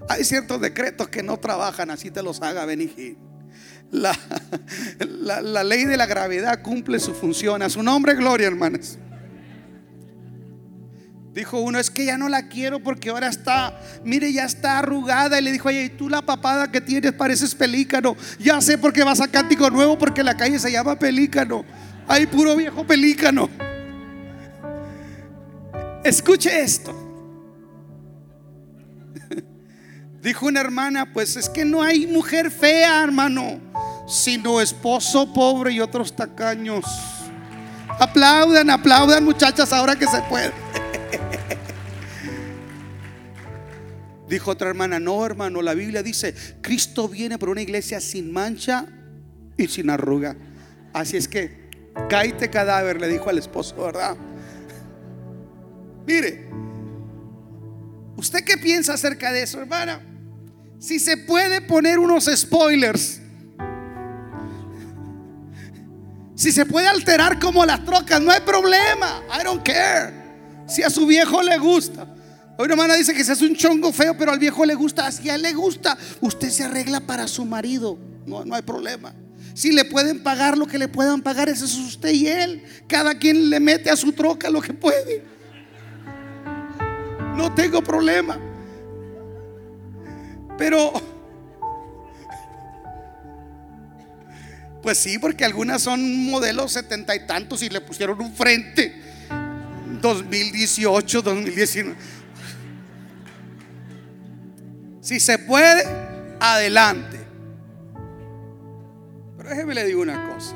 [0.08, 3.18] Hay ciertos decretos que no trabajan, así te los haga Benigín.
[3.90, 4.18] La,
[5.40, 7.62] la, ley de la gravedad cumple su función.
[7.62, 8.98] A su nombre, gloria, hermanas.
[11.32, 15.38] Dijo uno, es que ya no la quiero porque ahora está, mire, ya está arrugada.
[15.38, 18.16] Y le dijo, oye, ¿y tú la papada que tienes pareces pelícano.
[18.38, 21.64] Ya sé por qué vas a cántico nuevo porque la calle se llama pelícano.
[22.06, 23.48] Hay puro viejo pelícano.
[26.04, 27.07] Escuche esto.
[30.28, 33.62] Dijo una hermana, pues es que no hay mujer fea, hermano,
[34.06, 36.84] sino esposo pobre y otros tacaños.
[37.98, 40.52] Aplaudan, aplaudan muchachas ahora que se puede.
[44.28, 48.84] Dijo otra hermana, no hermano, la Biblia dice, Cristo viene por una iglesia sin mancha
[49.56, 50.36] y sin arruga.
[50.92, 51.70] Así es que,
[52.10, 54.14] cállate cadáver, le dijo al esposo, ¿verdad?
[56.06, 56.50] Mire,
[58.18, 60.02] ¿usted qué piensa acerca de eso, hermana?
[60.78, 63.20] Si se puede poner unos spoilers.
[66.34, 69.22] Si se puede alterar como las trocas, no hay problema.
[69.28, 70.12] I don't care.
[70.68, 72.06] Si a su viejo le gusta.
[72.56, 75.10] Hoy una hermana dice que se hace un chongo feo, pero al viejo le gusta.
[75.10, 77.98] Si a él le gusta, usted se arregla para su marido.
[78.26, 79.12] No, no hay problema.
[79.54, 82.62] Si le pueden pagar lo que le puedan pagar, eso es usted y él.
[82.86, 85.24] Cada quien le mete a su troca lo que puede.
[87.36, 88.47] No tengo problema.
[90.58, 90.92] Pero,
[94.82, 99.00] pues sí, porque algunas son modelos setenta y tantos y le pusieron un frente.
[100.00, 101.96] 2018, 2019.
[105.00, 105.84] Si se puede,
[106.40, 107.18] adelante.
[109.36, 110.54] Pero déjeme le digo una cosa.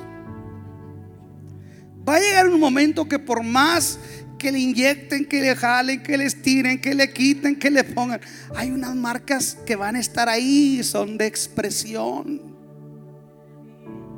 [2.06, 3.98] Va a llegar un momento que por más
[4.42, 8.20] que le inyecten, que le jalen, que les tiren, que le quiten, que le pongan.
[8.56, 12.42] Hay unas marcas que van a estar ahí, son de expresión.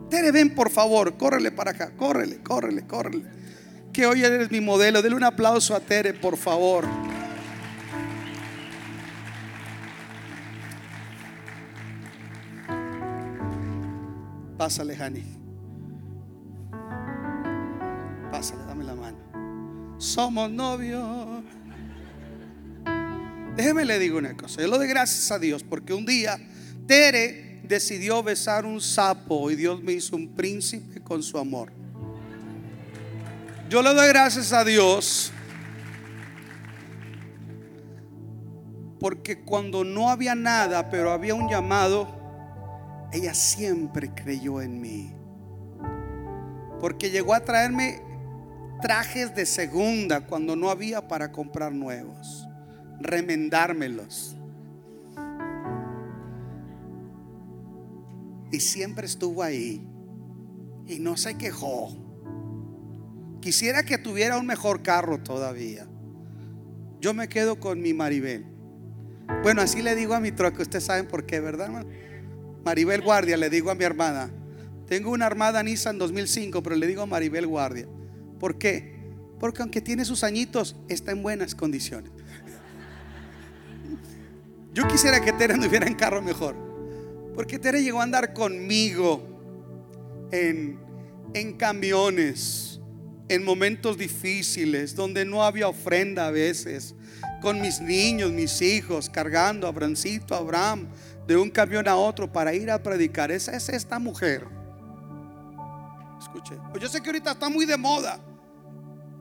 [0.09, 3.25] Tere, ven por favor, córrele para acá, córrele, córrele, córrele.
[3.93, 5.03] Que hoy eres mi modelo.
[5.03, 6.87] Dele un aplauso a Tere, por favor.
[14.57, 15.43] Pásale, Hani.
[20.05, 21.42] Somos novios.
[23.57, 24.61] Déjeme le digo una cosa.
[24.61, 26.38] Yo lo doy gracias a Dios porque un día
[26.86, 31.72] Tere decidió besar un sapo y Dios me hizo un príncipe con su amor.
[33.70, 35.32] Yo le doy gracias a Dios
[39.00, 42.09] porque cuando no había nada, pero había un llamado,
[43.12, 45.12] ella siempre creyó en mí.
[46.80, 48.03] Porque llegó a traerme
[48.85, 52.47] trajes de segunda cuando no había para comprar nuevos,
[53.01, 54.37] remendármelos.
[58.53, 59.89] Y siempre estuvo ahí
[60.87, 61.97] y no se quejó.
[63.41, 65.87] Quisiera que tuviera un mejor carro todavía.
[67.01, 68.45] Yo me quedo con mi Maribel.
[69.43, 71.87] Bueno, así le digo a mi troca, ustedes saben por qué, ¿verdad?
[72.66, 74.28] Maribel Guardia, le digo a mi armada.
[74.87, 77.89] Tengo una armada Nissan 2005, pero le digo a Maribel Guardia.
[78.45, 78.92] ¿Por qué?
[79.40, 82.12] Porque aunque tiene sus añitos, está en buenas condiciones.
[84.74, 86.55] Yo quisiera que Tere anduviera en carro mejor.
[87.34, 90.78] Porque Tere llegó a andar conmigo en,
[91.57, 92.80] camiones,
[93.30, 96.95] en momentos difíciles, donde no había ofrenda a veces,
[97.40, 100.90] con mis niños, mis hijos, cargando a Abrancito, a Abraham,
[101.26, 103.30] de un camión a otro para ir a predicar.
[103.30, 104.45] Esa es esta mujer.
[106.20, 106.57] Escuche.
[106.72, 108.20] Pues yo sé que ahorita está muy de moda.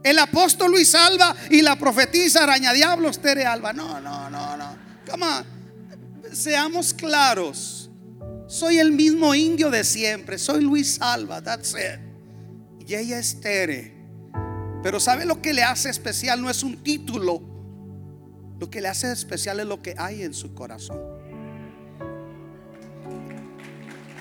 [0.04, 3.74] El apóstol Luis Alba y la profetisa Araña Diablos Tere Alba.
[3.74, 4.78] No, no, no, no.
[5.10, 5.26] Come
[6.34, 7.90] Seamos claros.
[8.48, 10.38] Soy el mismo indio de siempre.
[10.38, 11.42] Soy Luis Alba.
[11.42, 12.88] That's it.
[12.88, 13.94] Y ella es Tere.
[14.84, 16.42] Pero ¿sabe lo que le hace especial?
[16.42, 17.54] No es un título
[18.64, 20.98] lo que le hace especial es lo que hay en su corazón.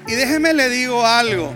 [0.09, 1.55] Y déjeme le digo algo.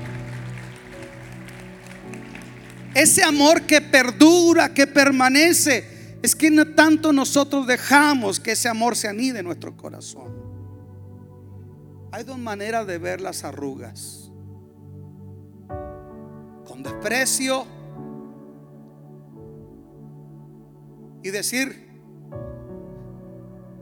[2.97, 8.97] Ese amor que perdura, que permanece, es que no tanto nosotros dejamos que ese amor
[8.97, 10.35] se anide en nuestro corazón.
[12.11, 14.33] Hay dos maneras de ver las arrugas.
[16.67, 17.67] Con desprecio
[21.23, 22.01] y decir,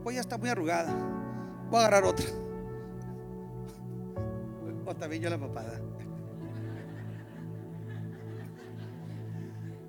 [0.03, 0.93] pues ya está muy arrugada.
[1.71, 2.25] Voy a agarrar otra.
[4.87, 5.84] O también yo la papada.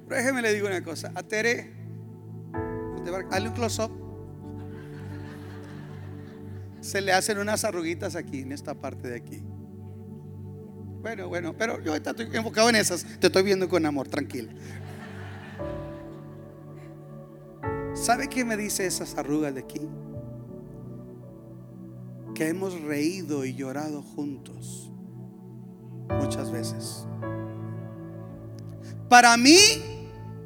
[0.09, 1.13] Pero déjeme le digo una cosa.
[1.15, 1.73] A Tere,
[2.55, 3.91] un close-up.
[6.81, 9.43] Se le hacen unas arruguitas aquí, en esta parte de aquí.
[11.03, 13.05] Bueno, bueno, pero yo estoy enfocado en esas.
[13.19, 14.51] Te estoy viendo con amor, tranquilo.
[17.95, 19.81] ¿Sabe qué me dice esas arrugas de aquí?
[22.37, 24.91] que hemos reído y llorado juntos
[26.21, 27.07] muchas veces.
[29.09, 29.57] Para mí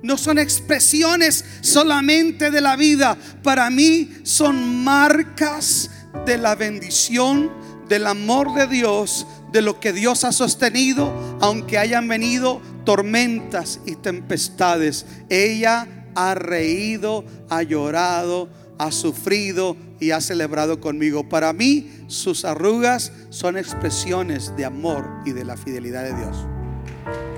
[0.02, 5.90] no son expresiones solamente de la vida, para mí son marcas
[6.26, 7.50] de la bendición,
[7.88, 13.96] del amor de Dios, de lo que Dios ha sostenido, aunque hayan venido tormentas y
[13.96, 15.06] tempestades.
[15.28, 18.48] Ella ha reído, ha llorado,
[18.78, 21.28] ha sufrido y ha celebrado conmigo.
[21.28, 27.29] Para mí, sus arrugas son expresiones de amor y de la fidelidad de Dios.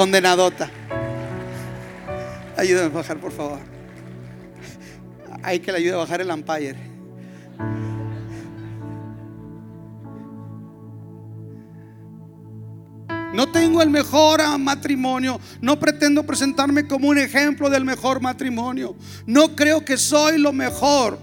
[0.00, 0.70] Condenadota.
[2.56, 3.58] Ayúdame a bajar, por favor.
[5.42, 6.78] Hay que le ayude a bajar el umpire.
[13.34, 15.38] No tengo el mejor matrimonio.
[15.60, 18.96] No pretendo presentarme como un ejemplo del mejor matrimonio.
[19.26, 21.18] No creo que soy lo mejor.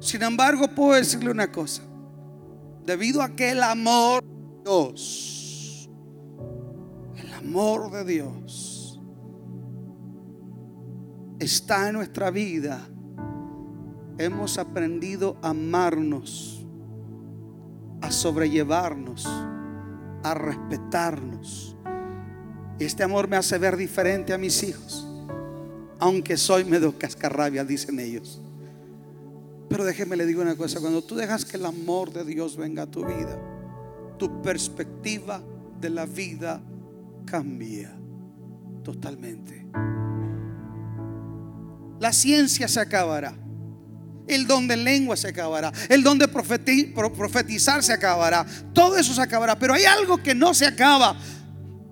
[0.00, 1.82] Sin embargo, puedo decirle una cosa.
[2.86, 4.24] Debido a que el amor
[4.64, 5.43] Dios,
[7.44, 8.98] amor de Dios
[11.38, 12.80] está en nuestra vida,
[14.16, 16.64] hemos aprendido a amarnos,
[18.00, 19.28] a sobrellevarnos
[20.24, 21.76] a respetarnos.
[22.78, 25.06] Este amor me hace ver diferente a mis hijos,
[25.98, 28.40] aunque soy medio cascarrabia, dicen ellos.
[29.68, 32.84] Pero déjeme le digo una cosa, cuando tú dejas que el amor de Dios venga
[32.84, 33.38] a tu vida,
[34.18, 35.42] tu perspectiva
[35.78, 36.62] de la vida
[37.24, 37.96] cambia
[38.82, 39.66] totalmente.
[42.00, 43.34] La ciencia se acabará.
[44.26, 45.72] El don de lengua se acabará.
[45.88, 48.46] El don de profetizar se acabará.
[48.72, 49.58] Todo eso se acabará.
[49.58, 51.16] Pero hay algo que no se acaba.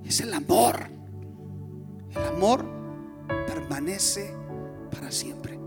[0.05, 0.89] Es el amor.
[2.11, 2.67] El amor
[3.47, 4.35] permanece
[4.91, 5.59] para siempre.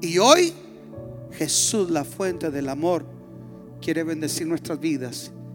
[0.00, 0.54] Y hoy
[1.32, 3.06] Jesús, la fuente del amor,
[3.80, 5.32] quiere bendecir nuestras vidas